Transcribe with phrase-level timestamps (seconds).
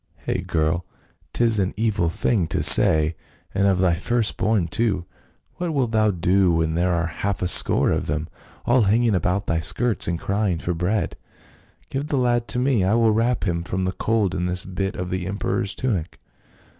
[0.25, 0.83] "Hcgh, girl!
[1.31, 3.15] 'tis an evil thing to say,
[3.53, 5.05] and of thy first born too;
[5.57, 8.27] what wilt thou do when there are half a score of them,
[8.65, 11.17] all hanging about thy skirts and cry ing for bread?
[11.91, 14.95] Give the lad to me; I will wrap him from the cold in this bit
[14.95, 16.17] of the emperor's tunic.